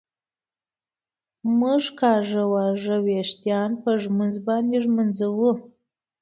مونږ 1.59 1.83
کاږه 1.99 2.43
واږه 2.51 2.97
وېښتان 3.05 3.69
په 3.81 3.89
ږمونځ 4.01 4.35
باندي 4.47 4.77
ږمنځوو 4.83 5.51